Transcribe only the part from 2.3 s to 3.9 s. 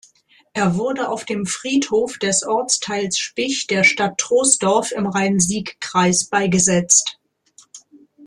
Ortsteils Spich der